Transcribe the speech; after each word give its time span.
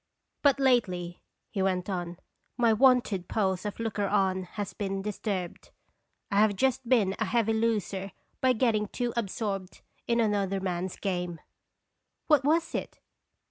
"But 0.41 0.59
lately," 0.59 1.21
he 1.51 1.61
went 1.61 1.87
on, 1.87 2.17
"my 2.57 2.73
wonted 2.73 3.27
pose 3.27 3.65
of 3.67 3.79
looker 3.79 4.07
on 4.07 4.45
has 4.57 4.73
been 4.73 5.03
disturbed. 5.03 5.69
I 6.31 6.39
have 6.39 6.55
just 6.55 6.89
been 6.89 7.13
a 7.19 7.25
heavy 7.25 7.53
loser 7.53 8.11
by 8.41 8.53
getting 8.53 8.87
too 8.87 9.13
absorbed 9.15 9.81
in 10.07 10.19
another 10.19 10.59
man's 10.59 10.95
game." 10.95 11.39
"What 12.25 12.43
was 12.43 12.73
it? 12.73 12.99